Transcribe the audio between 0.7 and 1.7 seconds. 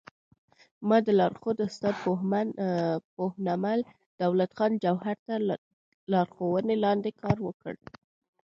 ما د لارښود